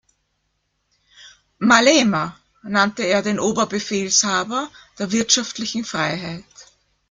Malema 1.59 2.35
nannte 2.63 3.03
er 3.03 3.21
den 3.21 3.39
„Oberbefehlshaber 3.39 4.71
der 4.97 5.11
wirtschaftlichen 5.11 5.85
Freiheit“. 5.85 6.43